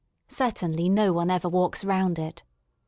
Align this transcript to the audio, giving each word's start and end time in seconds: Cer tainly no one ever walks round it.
Cer 0.27 0.49
tainly 0.49 0.89
no 0.89 1.13
one 1.13 1.29
ever 1.29 1.47
walks 1.47 1.85
round 1.85 2.17
it. 2.17 2.41